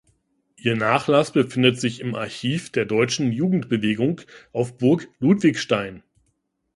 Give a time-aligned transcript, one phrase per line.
[0.57, 6.01] Ihr Nachlass befindet sich im Archiv der deutschen Jugendbewegung auf Burg Ludwigstein.